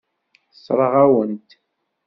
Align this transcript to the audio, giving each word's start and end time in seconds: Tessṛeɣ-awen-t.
Tessṛeɣ-awen-t. 0.53 1.49